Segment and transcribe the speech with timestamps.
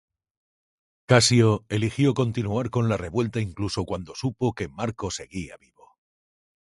[1.05, 5.99] Casio eligió continuar con la revuelta incluso cuando supo que Marco seguía vivo.